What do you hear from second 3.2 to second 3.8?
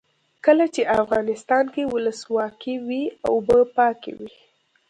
اوبه